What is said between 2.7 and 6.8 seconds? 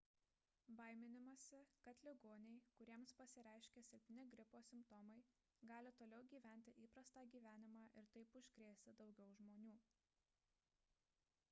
kuriems pasireiškia silpni gripo simptomai gali toliau gyventi